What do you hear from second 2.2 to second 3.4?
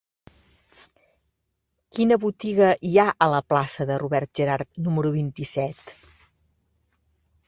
botiga hi ha a